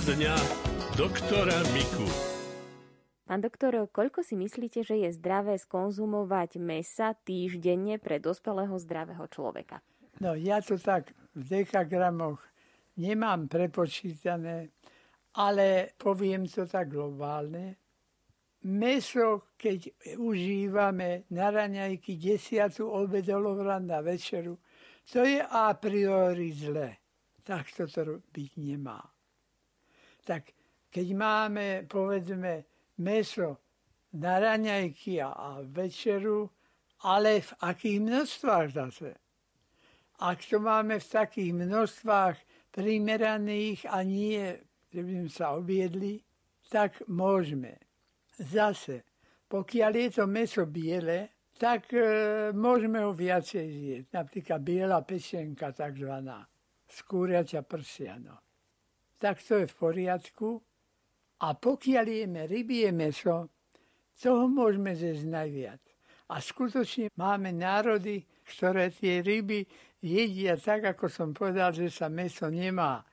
[0.00, 0.32] dňa
[0.96, 2.08] doktora Miku.
[3.28, 9.84] Pán doktor, koľko si myslíte, že je zdravé skonzumovať mesa týždenne pre dospelého zdravého človeka?
[10.24, 12.40] No ja to tak v dekagramoch
[12.96, 14.72] nemám prepočítané,
[15.36, 17.76] ale poviem to tak globálne.
[18.72, 24.56] Meso, keď užívame na raňajky desiatu obedolov na večeru,
[25.04, 26.88] to je a priori zle.
[27.44, 29.19] Tak toto byť nemá.
[30.30, 30.54] Tak
[30.94, 32.62] keď máme, povedzme,
[33.02, 33.58] meso
[34.14, 36.46] na raňajky a večeru,
[37.02, 39.10] ale v akých množstvách zase.
[40.22, 42.36] Ak to máme v takých množstvách
[42.70, 44.54] primeraných a nie,
[44.94, 46.22] že by sme sa objedli,
[46.70, 47.82] tak môžeme.
[48.38, 49.02] Zase,
[49.50, 52.06] pokiaľ je to meso biele, tak e,
[52.54, 54.04] môžeme ho viacej zjeť.
[54.14, 56.46] Napríklad biela pešenka takzvaná,
[56.86, 58.14] skúriaťa prsia.
[59.20, 60.48] Tak to je v poriadku.
[61.44, 63.52] A pokiaľ jeme rybie meso,
[64.16, 65.80] toho môžeme zjesť najviac.
[66.30, 69.64] A skutočne máme národy, ktoré tie ryby
[70.00, 73.04] jedia tak, ako som povedal, že sa meso nemá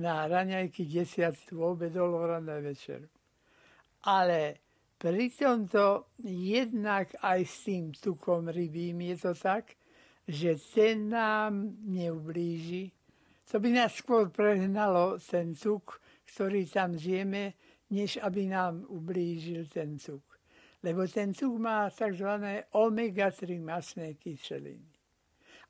[0.00, 3.04] na raňajky desiatku obedol na večer.
[4.08, 4.56] Ale
[4.96, 9.76] pri tomto jednak aj s tým tukom rybím je to tak,
[10.28, 12.92] že ten nám neublíži.
[13.50, 15.98] To by nás skôr prehnalo ten tuk,
[16.30, 17.58] ktorý tam žijeme,
[17.90, 20.22] než aby nám ublížil ten cuk.
[20.86, 22.30] Lebo ten cuk má tzv.
[22.70, 24.94] omega-3 masné kyseliny.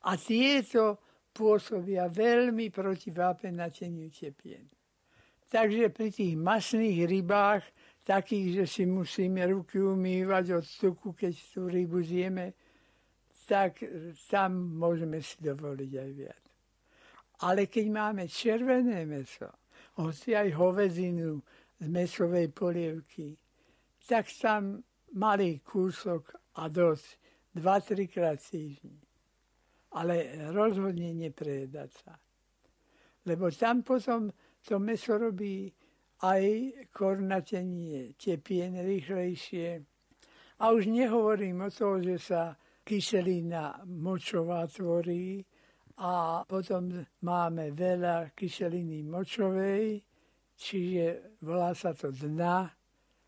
[0.05, 1.01] A tieto
[1.33, 4.69] pôsobia veľmi proti vápenateniu tepien.
[5.51, 7.63] Takže pri tých masných rybách,
[8.05, 12.53] takých, že si musíme ruky umývať od tuku, keď tú rybu zjeme,
[13.49, 13.83] tak
[14.31, 16.40] tam môžeme si dovoliť aj viac.
[17.41, 19.49] Ale keď máme červené meso,
[19.97, 21.41] hoci aj hovedinu
[21.81, 23.33] z mesovej polievky,
[24.05, 24.77] tak tam
[25.17, 27.07] malý kúsok a dosť,
[27.57, 29.01] dva, trikrát týždni.
[29.91, 32.13] Ale rozhodne neprejedať sa.
[33.27, 34.31] Lebo tam potom
[34.61, 35.67] to meso robí
[36.21, 36.43] aj
[36.93, 39.81] kornatenie tepien rýchlejšie.
[40.61, 42.53] A už nehovorím o toho, že sa
[42.85, 45.41] kyselina močová tvorí,
[46.01, 46.89] a potom
[47.21, 50.01] máme veľa kyseliny močovej,
[50.57, 52.65] čiže volá sa to dna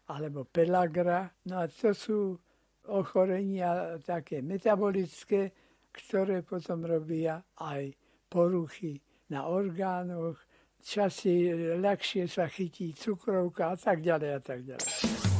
[0.10, 1.30] alebo pelagra.
[1.46, 2.34] No a to sú
[2.90, 5.54] ochorenia také metabolické,
[5.94, 7.94] ktoré potom robia aj
[8.26, 8.98] poruchy
[9.30, 10.42] na orgánoch,
[10.82, 15.33] časy ľahšie sa chytí cukrovka a tak ďalej a tak ďalej.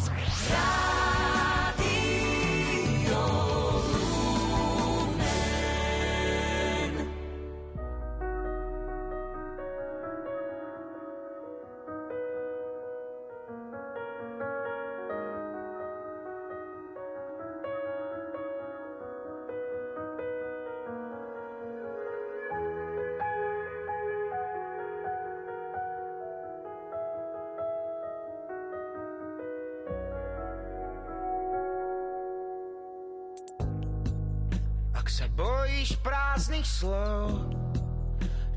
[35.32, 37.56] Bojíš prázdnych slov,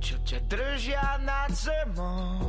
[0.03, 2.43] čo ťa držia nad zemou,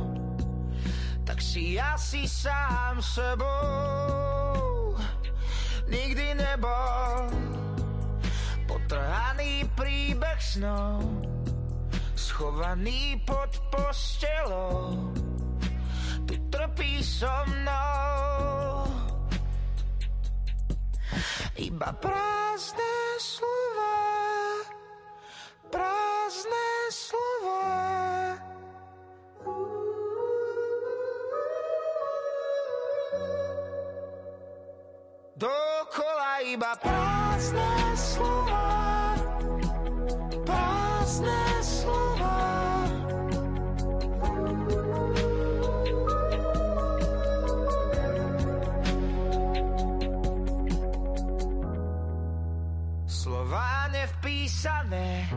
[1.22, 4.68] tak si asi sám sebou
[5.88, 7.32] nikdy nebol.
[8.68, 11.00] Potrhaný príbeh snov,
[12.12, 15.12] schovaný pod postelou,
[16.28, 18.84] tu trpí so mnou.
[21.58, 23.57] Iba prázdne slova
[36.48, 38.68] iba prázdne slova.
[40.48, 42.36] Prázdne slova.
[53.04, 55.28] Slova nevpísané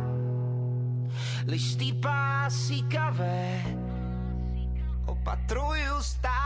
[1.51, 3.59] listy pásikavé
[5.11, 6.40] opatrujú stále.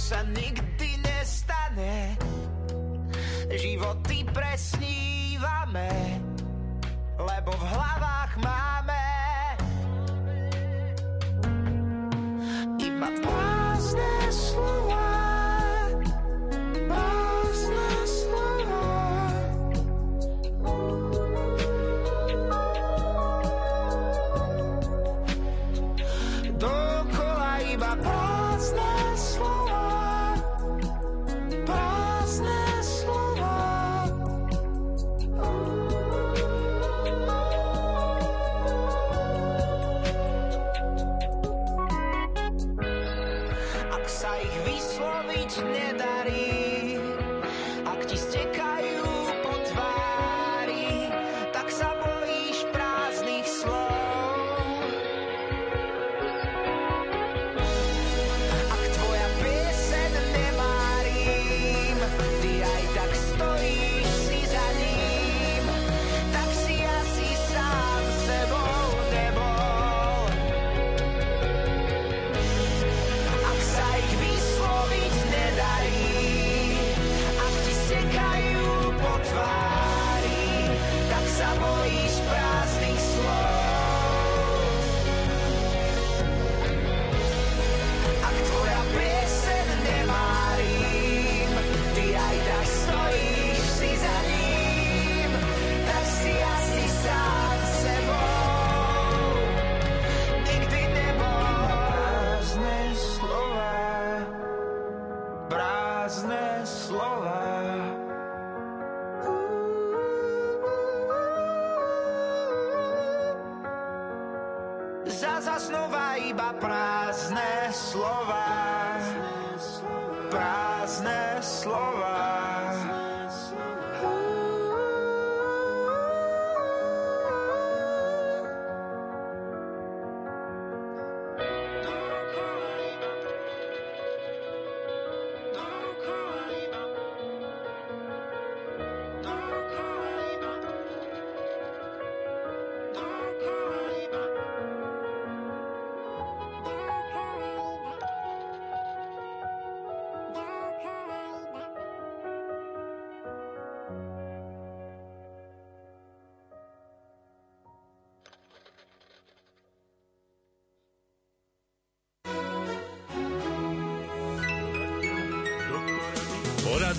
[0.00, 2.16] Sa nikdy nestane,
[3.52, 6.16] životy presnívame,
[7.20, 8.69] lebo v hlavách máme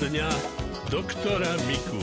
[0.01, 0.33] Poradňa
[0.89, 2.01] doktora Miku.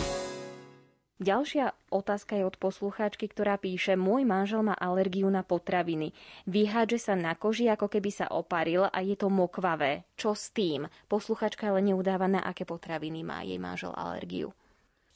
[1.19, 6.15] Ďalšia otázka je od poslucháčky, ktorá píše Môj manžel má alergiu na potraviny.
[6.47, 10.07] Vyhádže sa na koži, ako keby sa oparil a je to mokvavé.
[10.15, 10.87] Čo s tým?
[11.11, 14.55] Posluchačka ale neudáva, na aké potraviny má jej manžel alergiu.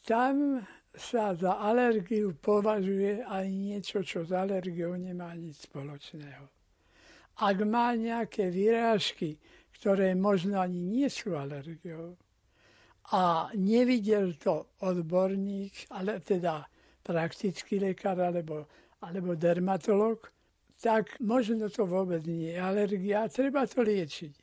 [0.02, 6.50] Tam sa za alergiu považuje aj niečo, čo s alergiou nemá nič spoločného.
[7.46, 9.38] Ak má nejaké výrážky,
[9.70, 12.18] ktoré možno ani nie sú alergiou,
[13.10, 16.62] a nevidel to odborník, ale teda
[17.02, 18.70] praktický lekár alebo,
[19.02, 20.30] alebo dermatolog,
[20.78, 24.34] tak možno to vôbec nie je alergia, treba to liečiť.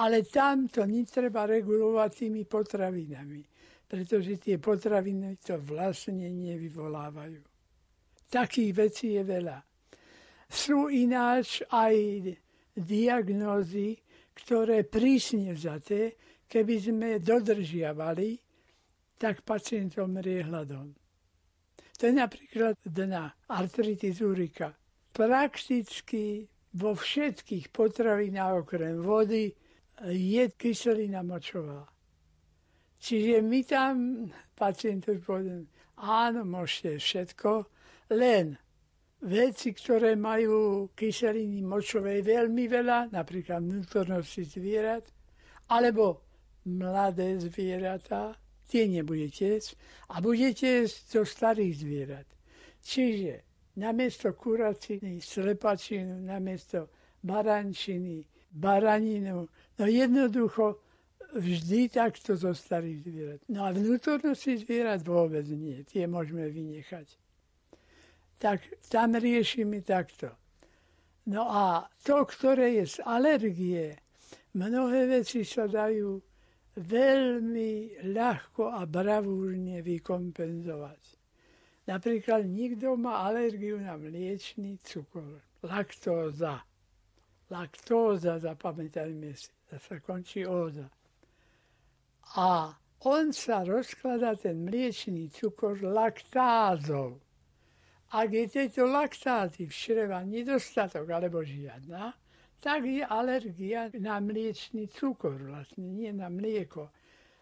[0.00, 3.42] Ale tam to netreba regulovať tými potravinami,
[3.84, 7.42] pretože tie potraviny to vlastne nevyvolávajú.
[8.30, 9.58] Takých vecí je veľa.
[10.46, 11.94] Sú ináč aj
[12.74, 13.98] diagnózy,
[14.34, 16.14] ktoré prísne vzaté
[16.50, 18.34] keby sme dodržiavali,
[19.14, 20.90] tak pacient zomrie hľadom.
[22.00, 24.74] To je napríklad na artritis urika.
[25.14, 29.52] Prakticky vo všetkých potravinách okrem vody
[30.08, 31.84] je kyselina močová.
[33.00, 33.94] Čiže my tam
[34.56, 35.68] pacientovi povedeme,
[36.00, 37.50] áno, môžete všetko,
[38.16, 38.56] len
[39.24, 45.04] veci, ktoré majú kyseliny močovej veľmi veľa, napríklad vnútornosti zvierat,
[45.68, 46.29] alebo
[46.64, 48.36] mladé zvieratá,
[48.70, 49.74] tie nebudete jesť
[50.08, 52.28] a budete jesť zo starých zvierat.
[52.80, 53.42] Čiže
[53.76, 56.88] namiesto kuraciny, slepačinu, namiesto
[57.22, 59.48] barančiny, baraninu,
[59.78, 60.78] no jednoducho
[61.34, 63.40] vždy takto zo starých zvierat.
[63.48, 67.06] No a vnútornosti zvierat vôbec nie, tie môžeme vynechať.
[68.40, 70.32] Tak tam riešime takto.
[71.28, 73.94] No a to, ktoré je z alergie,
[74.56, 76.18] mnohé veci sa dajú
[76.76, 81.02] veľmi ľahko a bravúrne vykompenzovať.
[81.90, 86.62] Napríklad nikto má alergiu na mliečný cukor, laktóza.
[87.50, 90.86] Laktóza, zapamätajme si, sa končí óza.
[92.38, 92.70] A
[93.02, 97.18] on sa rozkladá, ten mliečný cukor, laktázou.
[98.10, 102.14] Ak je tejto laktázy v čreva nedostatok alebo žiadna,
[102.60, 106.92] tak je alergia na mliečný cukor vlastne, nie na mlieko.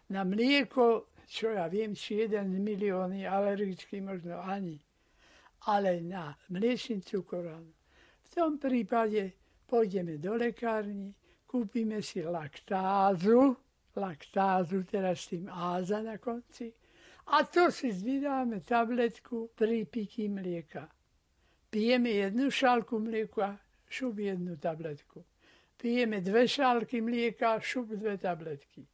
[0.09, 4.79] Na mlieko, čo ja viem, či jeden z milióny alergický, možno ani.
[5.67, 7.51] Ale na mliečný cukor.
[8.23, 9.35] V tom prípade
[9.67, 13.53] pôjdeme do lekárny, kúpime si laktázu,
[13.99, 16.71] laktázu, teraz s tým áza na konci,
[17.29, 20.89] a to si vydáme tabletku pri pití mlieka.
[21.69, 23.59] Pijeme jednu šálku mlieka,
[23.89, 25.25] šup jednu tabletku.
[25.77, 28.85] Pijeme dve šálky mlieka, šup dve tabletky.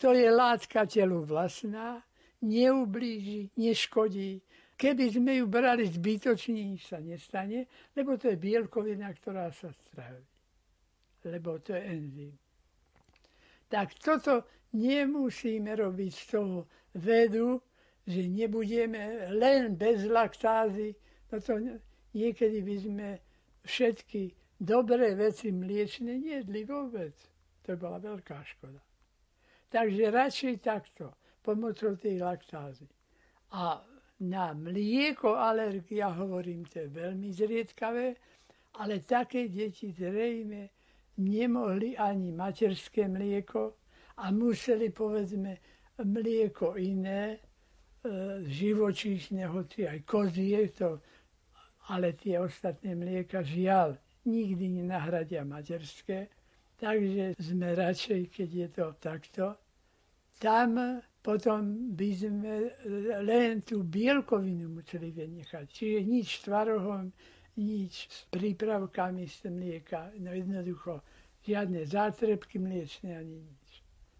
[0.00, 2.02] To je látka telu vlastná,
[2.42, 4.42] neublíži, neškodí.
[4.78, 7.66] Keby sme ju brali zbytočne, nič sa nestane,
[7.98, 10.22] lebo to je bielkovina, ktorá sa stráví.
[11.26, 12.38] Lebo to je enzym.
[13.66, 17.58] Tak toto nemusíme robiť z toho vedu,
[18.06, 20.94] že nebudeme len bez laktázy.
[21.28, 21.58] No to
[22.14, 23.08] niekedy by sme
[23.68, 27.12] všetky dobré veci mliečne nejedli vôbec.
[27.68, 28.80] To bola veľká škoda.
[29.68, 31.12] Takže radšej takto,
[31.44, 32.88] pomocou tej laktázy.
[33.52, 33.84] A
[34.24, 38.16] na mlieko alergia, hovorím, to je veľmi zriedkavé,
[38.80, 40.72] ale také deti zrejme
[41.20, 43.76] nemohli ani materské mlieko
[44.18, 45.58] a museli, povedzme,
[46.02, 47.38] mlieko iné, e,
[48.46, 51.02] živočíšne, hoci aj kozie, to
[51.88, 53.96] ale tie ostatné mlieka žiaľ
[54.28, 56.28] nikdy nenahradia materské,
[56.76, 59.44] takže sme radšej, keď je to takto.
[60.38, 62.54] Tam potom by sme
[63.26, 65.66] len tú bielkovinu museli vynechať.
[65.66, 67.10] Čiže nič tvarohom,
[67.58, 70.14] nič s prípravkami z mlieka.
[70.22, 71.02] No jednoducho,
[71.42, 73.68] žiadne zátrebky mliečne ani nič.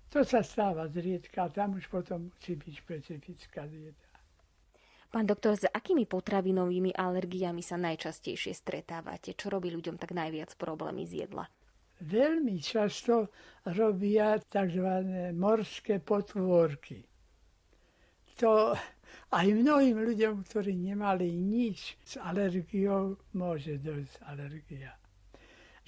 [0.09, 4.08] To sa stáva zriedka, tam už potom musí byť špecifická dieta.
[5.09, 9.33] Pán doktor, s akými potravinovými alergiami sa najčastejšie stretávate?
[9.33, 11.49] Čo robí ľuďom tak najviac problémy z jedla?
[12.05, 13.33] Veľmi často
[13.73, 14.89] robia tzv.
[15.33, 17.01] morské potvorky.
[18.39, 18.77] To
[19.33, 24.93] aj mnohým ľuďom, ktorí nemali nič s alergiou, môže dojsť alergia.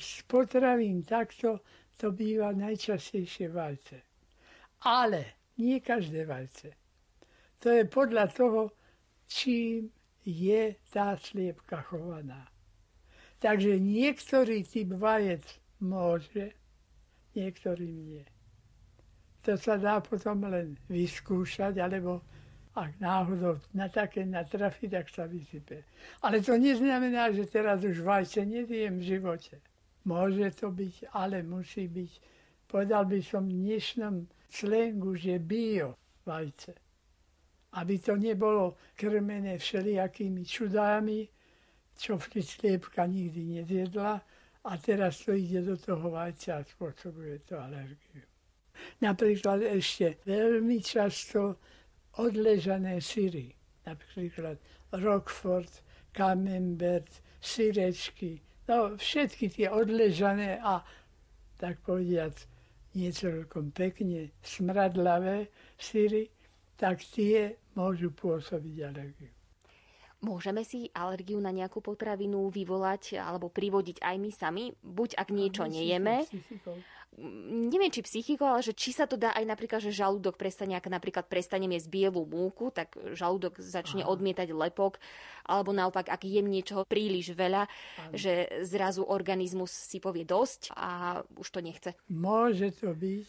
[0.01, 1.61] Z potravín takto
[2.01, 4.01] to býva najčastejšie vajce.
[4.89, 6.73] Ale nie každé vajce.
[7.61, 8.80] To je podľa toho,
[9.31, 9.95] čím
[10.27, 12.51] je tá sliepka chovaná.
[13.41, 15.47] Takže niektorý typ vajec
[15.81, 16.53] môže,
[17.33, 18.27] niektorý nie.
[19.49, 22.21] To sa dá potom len vyskúšať, alebo
[22.77, 25.89] ak náhodou na také natrafí, tak sa vysype.
[26.21, 29.57] Ale to neznamená, že teraz už vajce neviem v živote.
[30.05, 32.13] Môže to byť, ale musí byť,
[32.69, 34.15] povedal by som v dnešnom
[34.53, 35.97] slengu, že bio
[36.29, 36.90] vajce.
[37.71, 41.29] Aby to nebolo krmené všelijakými čudámi,
[42.01, 44.13] čo sliepka nikdy nezjedla
[44.65, 48.25] a teraz to ide do toho vajca a spôsobuje to alergiu.
[49.05, 51.61] Napríklad ešte veľmi často
[52.17, 53.53] odležané syry,
[53.85, 54.57] napríklad
[54.97, 55.71] Rockford,
[56.11, 60.83] Camembert, syrečky, no všetky tie odležané a
[61.61, 62.35] tak povediac
[62.97, 66.33] nie celkom pekne smradlavé syry,
[66.81, 69.31] tak tie môžu pôsobiť alergiu.
[70.21, 75.65] Môžeme si alergiu na nejakú potravinu vyvolať alebo privodiť aj my sami, buď ak niečo
[75.65, 76.29] nejeme,
[77.19, 80.87] neviem či psychikou, ale že či sa to dá aj napríklad, že žalúdok prestane, ak
[80.87, 84.11] napríklad prestanem jesť bielú múku, tak žalúdok začne Aha.
[84.13, 85.03] odmietať lepok,
[85.45, 88.15] alebo naopak, ak jem niečoho príliš veľa, Aha.
[88.15, 91.91] že zrazu organizmus si povie dosť a už to nechce.
[92.09, 93.29] Môže to byť,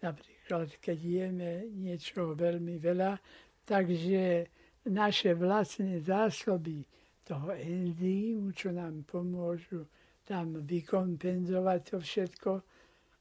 [0.00, 3.20] napríklad, keď jeme niečo veľmi veľa,
[3.68, 4.48] takže
[4.88, 6.80] naše vlastné zásoby
[7.20, 9.84] toho enzýmu, čo nám pomôžu
[10.24, 12.52] tam vykompenzovať to všetko,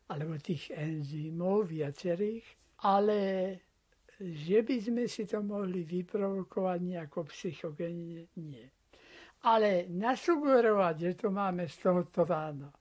[0.08, 2.48] alebo tých enzymov viacerých,
[2.88, 3.20] ale
[4.18, 8.66] že by sme si to mohli vyprovokovať nejako psychogenne, nie.
[9.44, 12.72] Ale nasugerovať, že to máme z tohoto rána.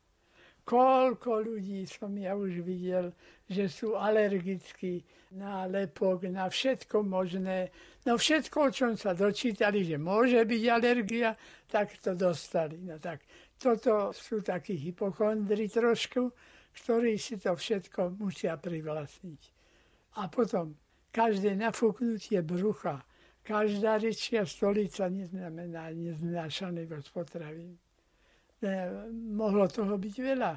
[0.66, 3.14] Koľko ľudí som ja už videl,
[3.46, 4.98] že sú alergickí
[5.38, 7.70] na lepok, na všetko možné.
[8.02, 11.38] No všetko, o čom sa dočítali, že môže byť alergia,
[11.70, 12.82] tak to dostali.
[12.82, 13.22] No tak
[13.54, 16.34] toto sú takí hypochondri trošku,
[16.82, 19.42] ktorí si to všetko musia privlastniť.
[20.18, 20.74] A potom
[21.14, 23.06] každé nafúknutie brucha,
[23.46, 27.78] každá rečia stolica neznamená neznášaný z potravín.
[28.66, 28.90] E,
[29.30, 30.52] mohlo toho byť veľa.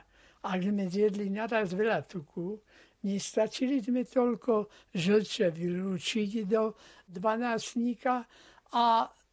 [0.49, 2.57] Ak sme zjedli naraz veľa tuku,
[3.05, 4.65] nestačili sme toľko
[4.97, 6.73] žlče vylúčiť do
[7.05, 8.25] dvanáctníka
[8.73, 8.85] a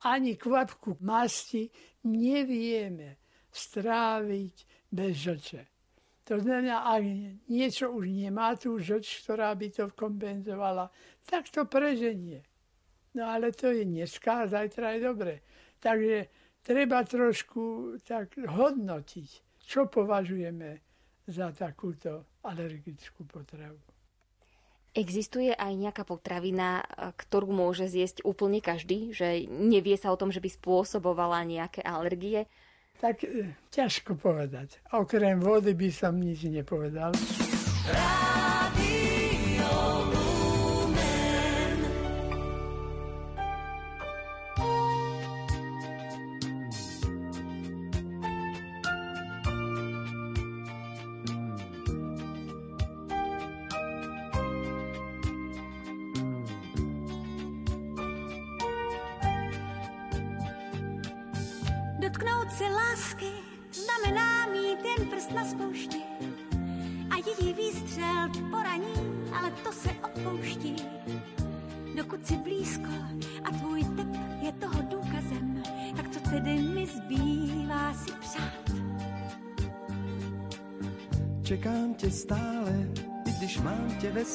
[0.05, 1.73] ani kvapku masti
[2.05, 3.17] nevieme
[3.49, 4.57] stráviť
[4.93, 5.63] bez žlče.
[6.27, 7.03] To znamená, ak
[7.49, 10.91] niečo už nemá tú žlč, ktorá by to kompenzovala,
[11.25, 12.45] tak to preženie.
[13.17, 15.35] No ale to je dneska zajtra je dobre.
[15.81, 16.29] Takže
[16.67, 19.29] treba trošku tak hodnotiť,
[19.63, 20.83] čo považujeme
[21.31, 23.79] za takúto alergickú potravu.
[24.97, 26.81] Existuje aj nejaká potravina,
[27.15, 32.49] ktorú môže zjesť úplne každý, že nevie sa o tom, že by spôsobovala nejaké alergie?
[33.01, 34.81] tak e, ťažko povedať.
[34.97, 37.13] Okrem vody by som nič nepovedal.
[37.87, 38.46] Rádio.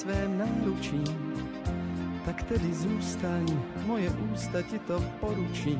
[0.01, 1.03] Svém náručí,
[2.25, 3.45] tak tedy zůstaň,
[3.85, 5.79] moje ústa ti to poručí.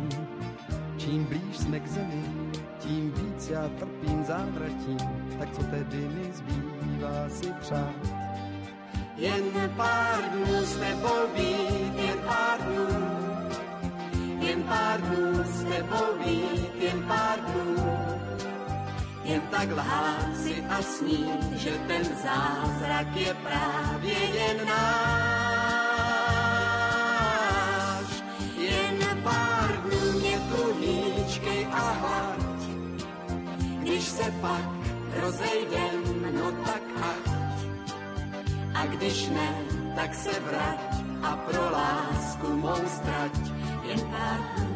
[0.97, 2.23] Čím blíž jsme k zemi,
[2.79, 4.97] tím víc já trpím závratím,
[5.39, 7.95] tak co tedy mi zbývá si přát.
[9.17, 9.43] Jen
[9.77, 12.87] pár dnů s tebou být, jen pár dnů,
[14.39, 18.10] jen pár dnů s tebou být, jen pár dnů
[19.39, 25.61] tak lhát si a snít, že ten zázrak je právě jen náš.
[28.57, 30.71] Jen pár dnů mě tu
[31.71, 32.39] a hlad,
[33.79, 34.69] když se pak
[35.21, 36.03] rozejdem,
[36.35, 37.31] no tak ať.
[38.73, 39.55] A když ne,
[39.95, 43.37] tak se vrať a pro lásku mou strať
[43.83, 44.70] jen pár dnů.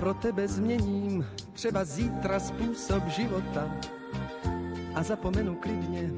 [0.00, 3.70] Pro tebe změním třeba zítra způsob života
[4.94, 6.10] a zapomenu klidně,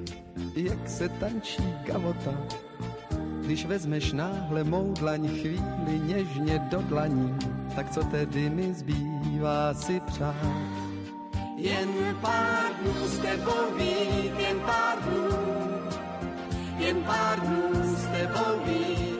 [0.55, 2.31] jak se tančí gavota.
[3.40, 7.38] Když vezmeš náhle mou dlaň chvíli něžně do dlaní,
[7.77, 10.37] tak co tedy mi zbývá si přát?
[11.57, 15.29] Jen pár dnů s tebou být, jen pár dnů,
[16.79, 19.12] jen pár dnů s tebou být.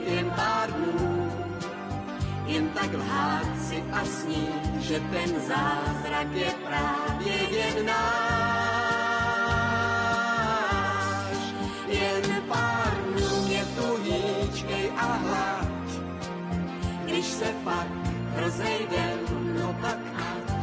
[2.53, 8.53] Jen tak lhát si a snít, že ten zázrak je právě jen náš.
[11.87, 15.67] Jen pár dnů mě tu hýčkej a hlad,
[17.05, 17.87] když se pak
[18.37, 19.19] rozejdem,
[19.57, 20.53] no tak ať.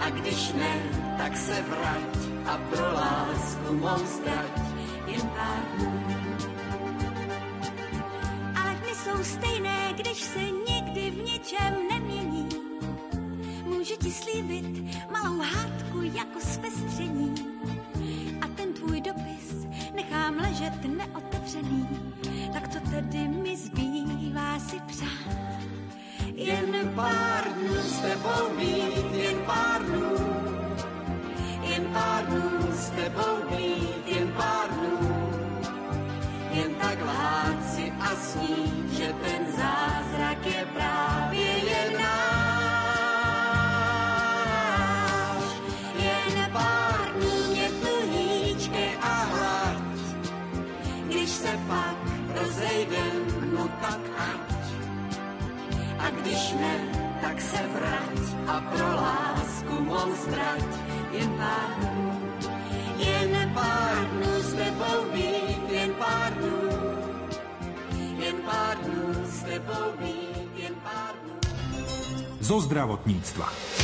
[0.00, 0.82] A když ne,
[1.18, 4.62] tak se vrať a pro lásku mou strať
[5.06, 6.03] jen pár dnů.
[9.24, 12.48] Stejné, když se nikdy v ničem nemění.
[13.64, 17.34] Můžu ti slíbit malou hádku jako zpestření.
[18.40, 21.88] A ten tvůj dopis nechám ležet neotevřený.
[22.52, 25.34] Tak co tedy mi zbývá si přát?
[26.34, 30.16] Jen pár dnů s tebou být, jen pár dnů.
[31.62, 35.30] Jen pár dnů s tebou být, jen pár dnů.
[36.50, 42.24] Jen tak lhát si a snít, že ten zázrak je právě jen náš.
[46.00, 47.12] Jen pár
[47.52, 49.82] mě tu hýčkej a hlad,
[51.04, 51.96] když se pak
[52.32, 53.20] rozejdem,
[53.52, 54.64] no tak ať.
[55.98, 56.76] A když ne,
[57.20, 60.64] tak se vrať a pro lásku mou strať
[61.12, 62.20] jen pár dnů.
[62.96, 65.43] Jen pár dnů s tebou být,
[72.44, 73.83] Zo zdravotníctva.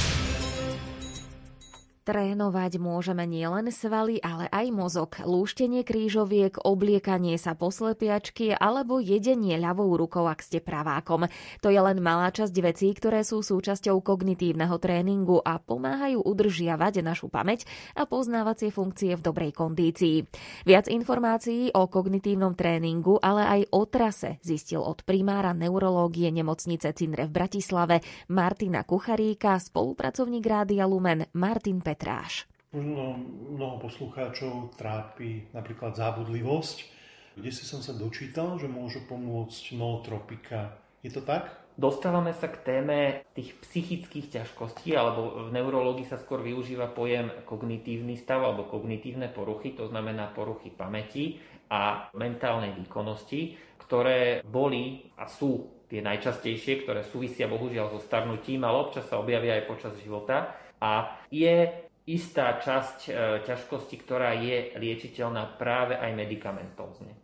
[2.11, 9.95] Trénovať môžeme nielen svaly, ale aj mozog, lúštenie krížoviek, obliekanie sa poslepiačky alebo jedenie ľavou
[9.95, 11.31] rukou, ak ste pravákom.
[11.63, 17.31] To je len malá časť vecí, ktoré sú súčasťou kognitívneho tréningu a pomáhajú udržiavať našu
[17.31, 17.63] pamäť
[17.95, 20.27] a poznávacie funkcie v dobrej kondícii.
[20.67, 27.31] Viac informácií o kognitívnom tréningu, ale aj o trase zistil od primára neurológie nemocnice Cinre
[27.31, 32.49] v Bratislave Martina Kucharíka, spolupracovník Rádia Lumen Martin Petráš.
[32.73, 33.21] Možno
[33.53, 36.89] mnoho poslucháčov trápi napríklad zábudlivosť,
[37.37, 40.81] kde si som sa dočítal, že môžu pomôcť nootropika.
[41.05, 41.53] Je to tak?
[41.77, 48.17] Dostávame sa k téme tých psychických ťažkostí, alebo v neurológii sa skôr využíva pojem kognitívny
[48.17, 51.37] stav alebo kognitívne poruchy, to znamená poruchy pamäti
[51.69, 58.89] a mentálnej výkonnosti, ktoré boli a sú tie najčastejšie, ktoré súvisia bohužiaľ so starnutím, ale
[58.89, 63.11] občas sa objavia aj počas života a je istá časť e,
[63.47, 67.15] ťažkosti, ktorá je liečiteľná práve aj medikamentózne.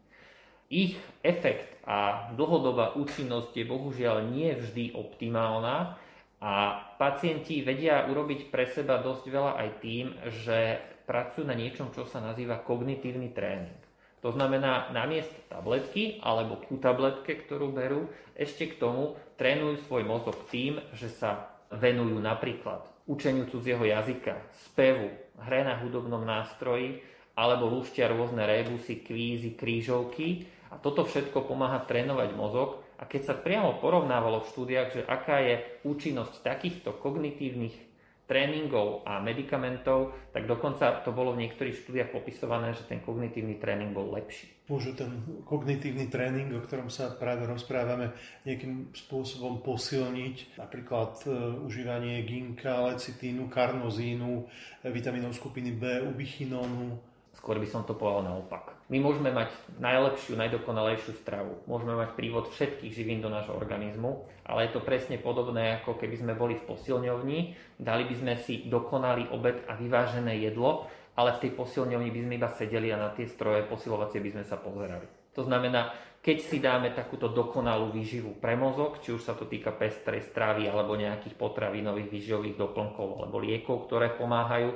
[0.71, 5.95] Ich efekt a dlhodobá účinnosť je bohužiaľ nie vždy optimálna
[6.43, 6.53] a
[6.99, 10.07] pacienti vedia urobiť pre seba dosť veľa aj tým,
[10.43, 13.79] že pracujú na niečom, čo sa nazýva kognitívny tréning.
[14.27, 20.35] To znamená, namiesto tabletky alebo ku tabletke, ktorú berú, ešte k tomu trénujú svoj mozog
[20.51, 24.35] tým, že sa venujú napríklad učeniu cudzieho jazyka,
[24.71, 25.09] spevu,
[25.47, 27.03] hre na hudobnom nástroji
[27.37, 30.49] alebo lúštia rôzne rébusy, kvízy, krížovky.
[30.73, 32.83] A toto všetko pomáha trénovať mozog.
[32.97, 37.86] A keď sa priamo porovnávalo v štúdiách, že aká je účinnosť takýchto kognitívnych
[38.27, 43.95] tréningov a medikamentov, tak dokonca to bolo v niektorých štúdiách popisované, že ten kognitívny tréning
[43.95, 44.51] bol lepší.
[44.67, 48.11] Môže ten kognitívny tréning, o ktorom sa práve rozprávame,
[48.43, 51.31] nejakým spôsobom posilniť napríklad e,
[51.65, 54.45] užívanie ginka, lecitínu, karnozínu, e,
[54.91, 56.99] vitamínov skupiny B, ubichinónu.
[57.31, 58.76] Skôr by som to povedal naopak.
[58.87, 59.51] My môžeme mať
[59.83, 61.59] najlepšiu, najdokonalejšiu stravu.
[61.67, 66.15] Môžeme mať prívod všetkých živín do nášho organizmu, ale je to presne podobné, ako keby
[66.23, 67.39] sme boli v posilňovni,
[67.83, 70.87] dali by sme si dokonalý obed a vyvážené jedlo,
[71.19, 74.45] ale v tej posilňovni by sme iba sedeli a na tie stroje posilovacie by sme
[74.47, 75.35] sa pozerali.
[75.35, 75.91] To znamená,
[76.23, 80.71] keď si dáme takúto dokonalú výživu pre mozog, či už sa to týka pestrej stravy
[80.71, 84.71] alebo nejakých potravinových výživových doplnkov alebo liekov, ktoré pomáhajú,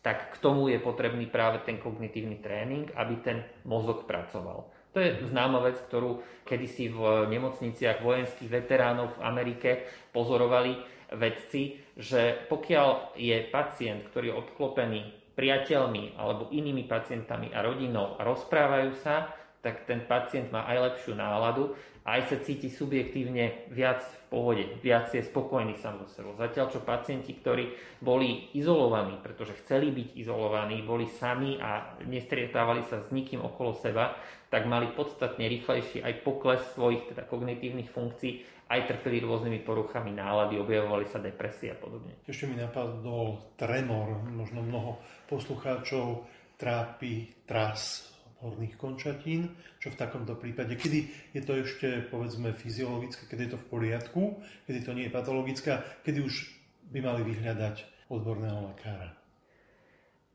[0.00, 4.68] tak k tomu je potrebný práve ten kognitívny tréning, aby ten mozog pracoval.
[4.90, 9.70] To je známa vec, ktorú kedysi v nemocniciach vojenských veteránov v Amerike
[10.10, 10.82] pozorovali
[11.14, 15.00] vedci, že pokiaľ je pacient, ktorý je obklopený
[15.38, 19.30] priateľmi alebo inými pacientami a rodinou a rozprávajú sa,
[19.60, 21.76] tak ten pacient má aj lepšiu náladu
[22.10, 26.32] aj sa cíti subjektívne viac v pohode, viac je spokojný sám so sebou.
[26.32, 33.04] Zatiaľ, čo pacienti, ktorí boli izolovaní, pretože chceli byť izolovaní, boli sami a nestrietávali sa
[33.04, 34.16] s nikým okolo seba,
[34.48, 40.56] tak mali podstatne rýchlejší aj pokles svojich teda kognitívnych funkcií, aj trpeli rôznymi poruchami nálady,
[40.56, 42.22] objavovali sa depresie a podobne.
[42.24, 50.72] Ešte mi napadol tremor, možno mnoho poslucháčov trápi tras horných končatín, čo v takomto prípade,
[50.76, 54.22] kedy je to ešte povedzme fyziologické, kedy je to v poriadku,
[54.64, 56.48] kedy to nie je patologické, kedy už
[56.90, 59.14] by mali vyhľadať odborného lekára.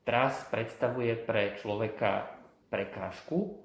[0.06, 2.30] Tras predstavuje pre človeka
[2.70, 3.58] prekážku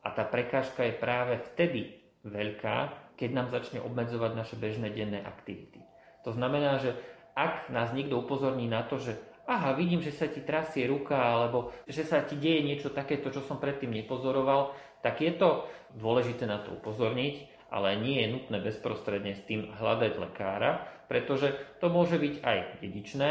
[0.00, 5.84] a tá prekážka je práve vtedy veľká, keď nám začne obmedzovať naše bežné denné aktivity.
[6.24, 6.96] To znamená, že
[7.36, 11.74] ak nás niekto upozorní na to, že aha, vidím, že sa ti trasie ruka, alebo
[11.88, 15.66] že sa ti deje niečo takéto, čo som predtým nepozoroval, tak je to
[15.98, 21.52] dôležité na to upozorniť, ale nie je nutné bezprostredne s tým hľadať lekára, pretože
[21.82, 23.30] to môže byť aj dedičné,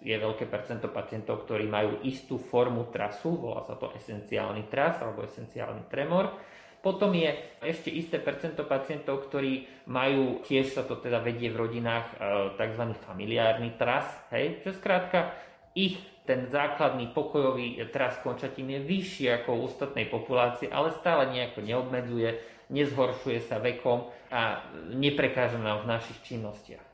[0.00, 5.28] je veľké percento pacientov, ktorí majú istú formu trasu, volá sa to esenciálny tras alebo
[5.28, 6.40] esenciálny tremor.
[6.80, 7.28] Potom je
[7.60, 12.14] ešte isté percento pacientov, ktorí majú, tiež sa to teda vedie v rodinách, e,
[12.56, 12.96] tzv.
[13.04, 15.36] familiárny tras, hej, že skrátka
[15.74, 21.66] ich ten základný pokojový tras končatín je vyšší ako u ostatnej populácie, ale stále nejako
[21.66, 22.28] neobmedzuje,
[22.70, 24.62] nezhoršuje sa vekom a
[24.94, 26.86] neprekáža nám v našich činnostiach.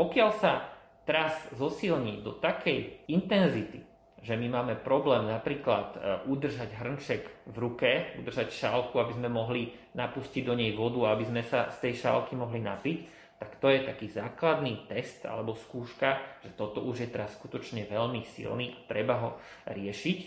[0.00, 3.84] Pokiaľ sa tras zosilní do takej intenzity,
[4.24, 5.96] že my máme problém napríklad e,
[6.32, 11.44] udržať hrnček v ruke, udržať šálku, aby sme mohli napustiť do nej vodu, aby sme
[11.44, 16.56] sa z tej šálky mohli napiť, tak to je taký základný test alebo skúška, že
[16.56, 19.30] toto už je teraz skutočne veľmi silný a treba ho
[19.68, 20.18] riešiť,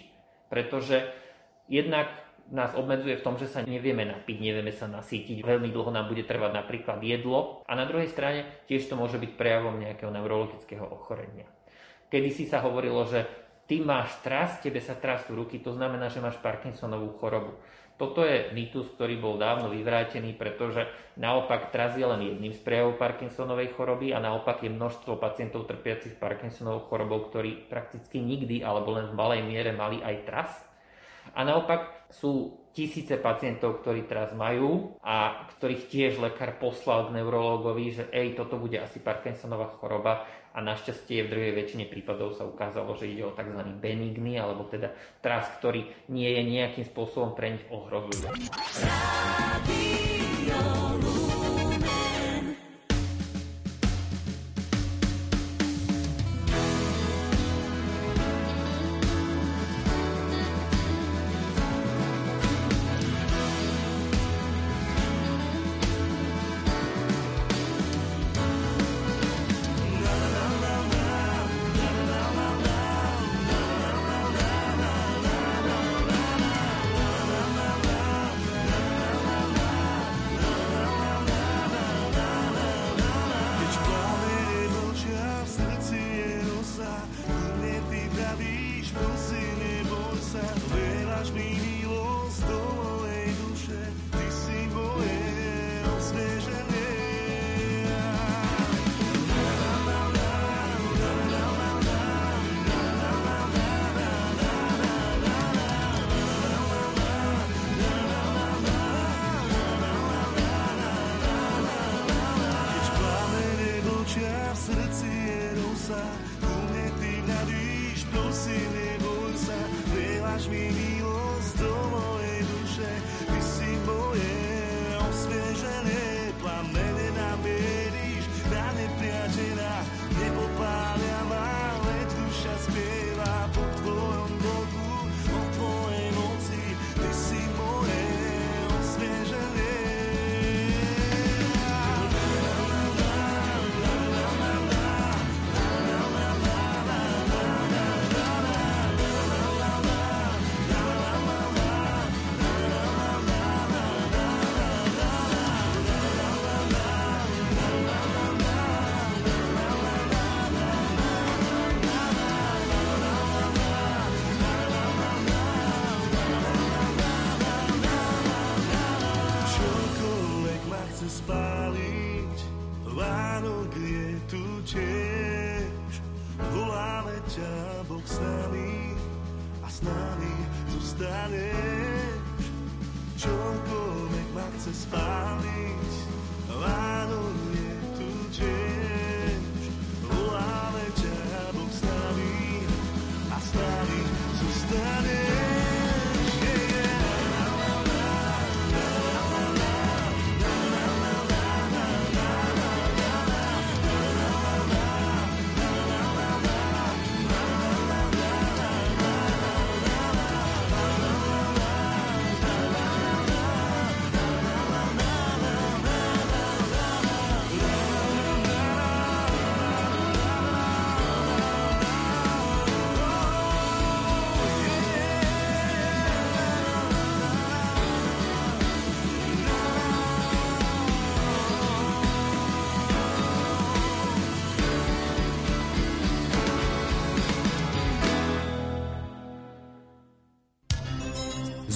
[0.54, 1.02] pretože
[1.66, 2.14] jednak
[2.48, 6.24] nás obmedzuje v tom, že sa nevieme napiť, nevieme sa nasítiť, veľmi dlho nám bude
[6.24, 11.50] trvať napríklad jedlo a na druhej strane tiež to môže byť prejavom nejakého neurologického ochorenia.
[12.08, 13.28] Kedy si sa hovorilo, že
[13.68, 17.60] ty máš tras, tebe sa trasú ruky, to znamená, že máš Parkinsonovú chorobu.
[17.98, 20.86] Toto je mýtus, ktorý bol dávno vyvrátený, pretože
[21.18, 26.14] naopak traz je len jedným z prejavov Parkinsonovej choroby a naopak je množstvo pacientov trpiacich
[26.22, 30.52] Parkinsonovou chorobou, ktorí prakticky nikdy alebo len v malej miere mali aj tras.
[31.34, 37.90] A naopak sú tisíce pacientov, ktorí teraz majú a ktorých tiež lekár poslal k neurológovi,
[37.90, 42.94] že ej, toto bude asi Parkinsonová choroba a našťastie v druhej väčšine prípadov sa ukázalo,
[42.94, 43.62] že ide o tzv.
[43.82, 44.94] benigný, alebo teda
[45.26, 48.46] tras, ktorý nie je nejakým spôsobom pre nich ohrozujúci.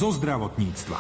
[0.02, 0.98] Zo zdravotníctva.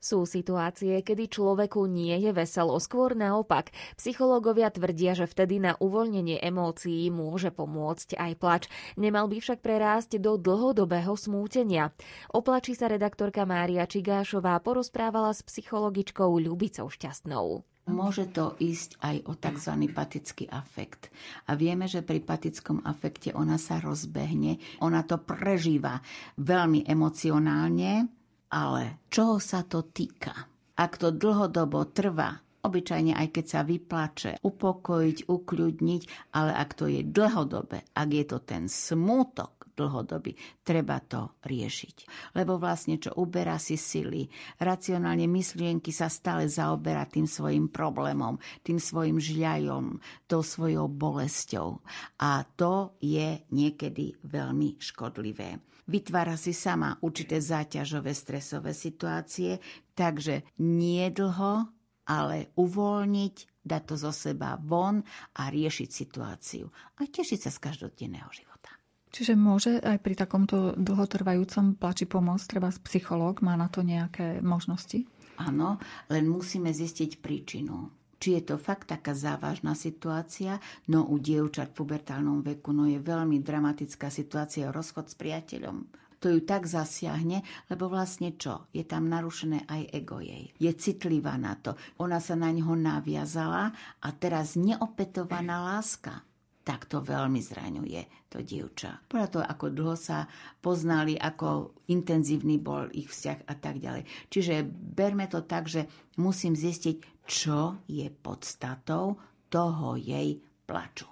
[0.00, 3.68] Sú situácie, kedy človeku nie je veselo, skôr naopak.
[4.00, 8.62] Psychológovia tvrdia, že vtedy na uvoľnenie emócií môže pomôcť aj plač.
[8.96, 11.92] Nemal by však prerásť do dlhodobého smútenia.
[12.32, 17.75] O plači sa redaktorka Mária Čigášová porozprávala s psychologičkou Ľubicou Šťastnou.
[17.86, 19.72] Môže to ísť aj o tzv.
[19.94, 21.06] patický afekt.
[21.46, 26.02] A vieme, že pri patickom afekte ona sa rozbehne, ona to prežíva
[26.34, 28.10] veľmi emocionálne,
[28.50, 30.34] ale čoho sa to týka?
[30.76, 32.34] Ak to dlhodobo trvá,
[32.66, 36.02] obyčajne aj keď sa vyplače, upokojiť, ukľudniť,
[36.34, 40.32] ale ak to je dlhodobé, ak je to ten smútok, dlhodobý.
[40.64, 41.96] Treba to riešiť.
[42.32, 44.26] Lebo vlastne, čo uberá si sily,
[44.58, 51.84] racionálne myšlienky sa stále zaoberá tým svojim problémom, tým svojim žľajom, tou svojou bolesťou.
[52.24, 55.60] A to je niekedy veľmi škodlivé.
[55.86, 59.62] Vytvára si sama určité záťažové stresové situácie,
[59.94, 61.70] takže nie dlho,
[62.10, 65.02] ale uvoľniť, dať to zo seba von
[65.38, 66.66] a riešiť situáciu.
[66.98, 68.70] A tešiť sa z každodenného života.
[69.14, 73.40] Čiže môže aj pri takomto dlhotrvajúcom plači pomôcť treba psychológ?
[73.40, 75.06] Má na to nejaké možnosti?
[75.40, 77.92] Áno, len musíme zistiť príčinu.
[78.16, 80.56] Či je to fakt taká závažná situácia,
[80.88, 85.84] no u dievčat v pubertálnom veku, no je veľmi dramatická situácia, rozchod s priateľom,
[86.16, 88.66] to ju tak zasiahne, lebo vlastne čo?
[88.74, 90.50] Je tam narušené aj ego jej.
[90.58, 91.78] Je citlivá na to.
[92.02, 93.70] Ona sa na ňo naviazala
[94.02, 96.25] a teraz neopetovaná láska
[96.66, 99.06] tak to veľmi zraňuje to dievča.
[99.06, 100.26] Podľa toho, ako dlho sa
[100.58, 104.02] poznali, ako intenzívny bol ich vzťah a tak ďalej.
[104.26, 105.86] Čiže berme to tak, že
[106.18, 109.14] musím zistiť, čo je podstatou
[109.46, 111.06] toho jej plaču.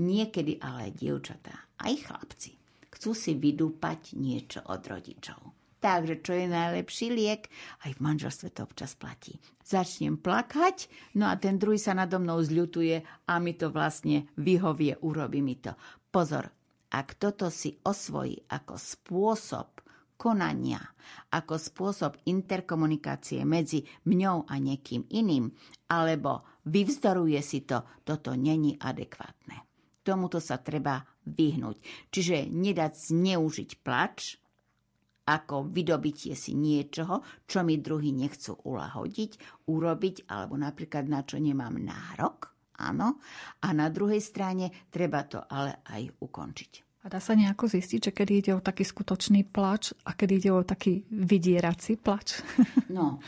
[0.00, 2.56] Niekedy ale dievčatá, aj chlapci,
[2.88, 5.57] chcú si vydúpať niečo od rodičov.
[5.78, 7.46] Takže čo je najlepší liek?
[7.86, 9.38] Aj v manželstve to občas platí.
[9.62, 12.98] Začnem plakať, no a ten druhý sa nado mnou zľutuje
[13.30, 15.78] a mi to vlastne vyhovie, urobí mi to.
[16.10, 16.50] Pozor,
[16.90, 19.86] ak toto si osvojí ako spôsob
[20.18, 20.82] konania,
[21.30, 25.54] ako spôsob interkomunikácie medzi mňou a niekým iným,
[25.86, 29.62] alebo vyvzdoruje si to, toto není adekvátne.
[30.02, 32.10] Tomuto sa treba vyhnúť.
[32.10, 34.40] Čiže nedať zneužiť plač,
[35.28, 41.76] ako vydobitie si niečoho, čo mi druhý nechcú ulahodiť, urobiť, alebo napríklad na čo nemám
[41.76, 42.48] nárok.
[42.80, 43.20] Áno.
[43.60, 46.72] A na druhej strane treba to ale aj ukončiť.
[47.04, 50.50] A dá sa nejako zistiť, že kedy ide o taký skutočný plač a kedy ide
[50.50, 52.40] o taký vydierací plač?
[52.88, 53.20] No,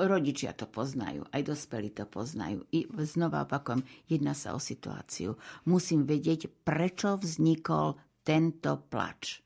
[0.00, 2.64] rodičia to poznajú, aj dospelí to poznajú.
[2.72, 5.36] I znova opakujem, jedná sa o situáciu.
[5.68, 9.43] Musím vedieť, prečo vznikol tento plač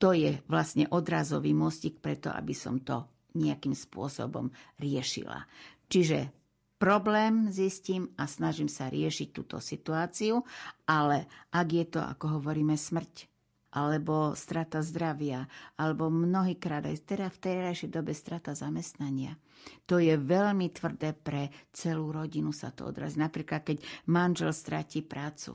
[0.00, 3.04] to je vlastne odrazový mostík preto, aby som to
[3.36, 4.48] nejakým spôsobom
[4.80, 5.44] riešila.
[5.92, 6.32] Čiže
[6.80, 10.40] problém zistím a snažím sa riešiť túto situáciu,
[10.88, 13.28] ale ak je to, ako hovoríme, smrť,
[13.70, 15.46] alebo strata zdravia,
[15.78, 19.38] alebo mnohýkrát aj teda v terajšej dobe strata zamestnania.
[19.86, 23.20] To je veľmi tvrdé pre celú rodinu sa to odrazí.
[23.20, 25.54] Napríklad, keď manžel stratí prácu.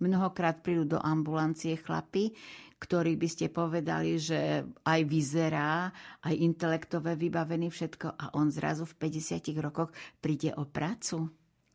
[0.00, 2.32] Mnohokrát prídu do ambulancie chlapy,
[2.80, 5.92] ktorý by ste povedali, že aj vyzerá,
[6.24, 9.92] aj intelektové vybavený všetko a on zrazu v 50 rokoch
[10.24, 11.28] príde o prácu?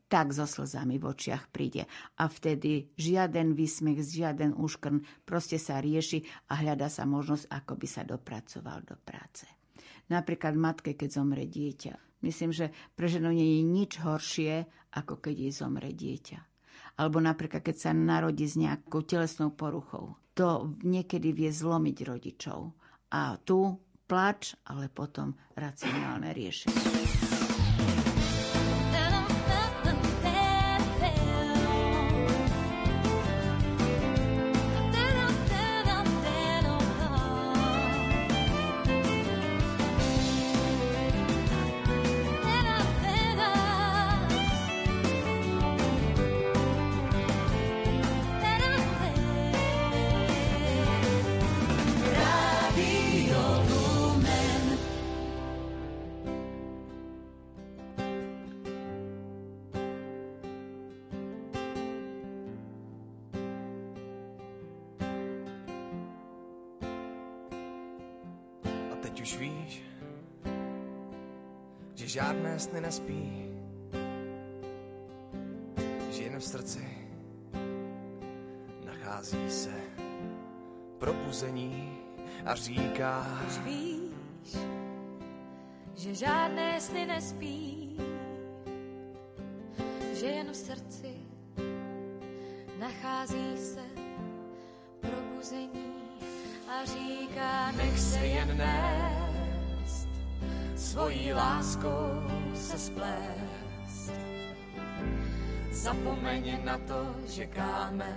[0.06, 1.86] Tak so slzami v očiach príde.
[2.22, 7.88] A vtedy žiaden výsmech, žiaden úškrn, proste sa rieši a hľada sa možnosť, ako by
[7.90, 9.46] sa dopracoval do práce.
[10.10, 12.22] Napríklad matke, keď zomre dieťa.
[12.22, 16.55] Myslím, že pre ženu nie je nič horšie, ako keď jej zomre dieťa.
[16.96, 20.16] Alebo napríklad, keď sa narodí s nejakou telesnou poruchou.
[20.36, 22.72] To niekedy vie zlomiť rodičov.
[23.12, 27.55] A tu plač, ale potom racionálne riešenie.
[72.16, 73.52] Žádné sny nespí,
[76.12, 76.88] že jen v srdci
[78.86, 79.74] nachází se
[80.98, 81.98] probuzení
[82.46, 83.42] a říká.
[83.48, 84.56] Už víš,
[85.96, 87.98] že žádné sny nespí,
[90.14, 91.16] že jen v srdci
[92.80, 93.84] nachází se
[95.02, 95.94] probuzení
[96.68, 99.25] a říká, nech se jen nést
[100.96, 104.16] svojí láskou se splést.
[105.72, 108.16] Zapomeň na to, že kámen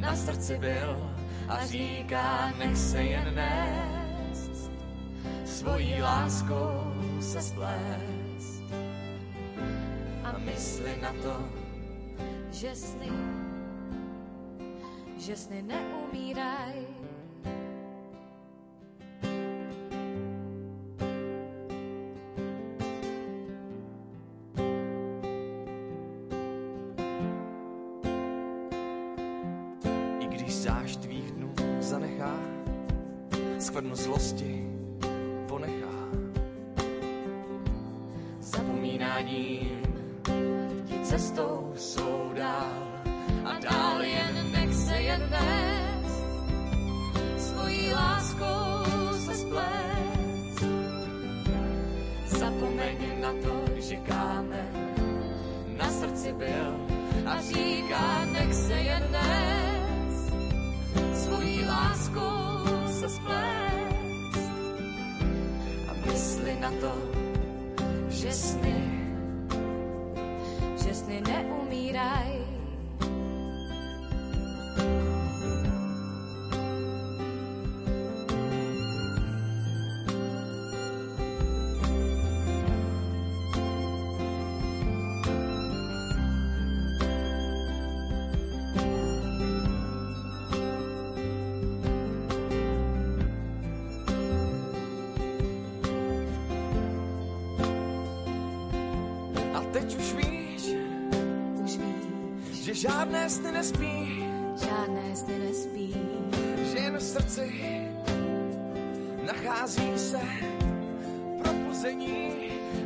[0.00, 1.12] na srdci byl
[1.48, 4.72] a říká, nech se jen nést.
[5.44, 8.64] Svojí láskou se splést.
[10.24, 11.36] A mysli na to,
[12.50, 13.12] že sny,
[15.18, 16.97] že sny neumírají,
[33.68, 34.64] skvrnu zlosti
[35.48, 35.98] ponechá.
[38.40, 39.82] Zapomínáním
[40.88, 42.82] ti cestou jsou dál
[43.44, 46.24] a dál jen nech se jen nést.
[47.36, 48.90] Svojí láskou
[49.26, 50.64] se splést.
[52.26, 54.72] Zapomeň na to, že kámen
[55.76, 56.74] na srdci byl
[57.26, 59.67] a říká, nech se jen nést.
[63.08, 64.38] Splést
[65.88, 66.92] a mysli na to,
[68.08, 68.80] že sny,
[70.76, 72.47] že sny neumíraj.
[102.78, 104.24] Žádné sny nespí,
[104.54, 105.94] žádné sny nespí,
[106.72, 107.46] že jen v srdci
[109.26, 110.20] nachází se
[111.42, 112.30] propuzení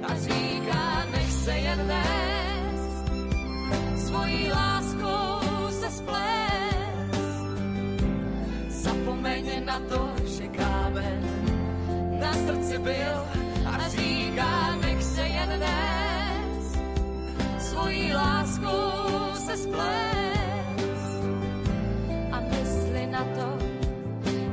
[0.02, 3.04] a říká, nech se jen nést,
[4.06, 7.20] svojí láskou se splést.
[8.68, 11.20] Zapomeň na to, že kámen
[12.20, 13.41] na srdci byl
[19.52, 21.24] se splést
[22.32, 23.48] a mysli na to,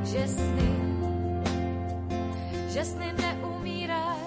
[0.04, 0.72] že sny,
[2.68, 4.20] že sny neumíraj.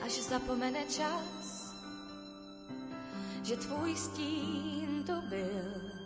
[0.00, 1.76] Až zapomene čas,
[3.44, 5.97] že tvůj stín to byl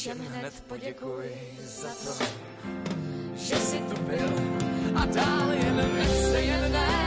[0.00, 1.30] Všem hned poděkuj
[1.64, 2.24] za to,
[3.34, 4.32] že jsi tu byl
[4.96, 6.99] a dál jen nech se jen ne.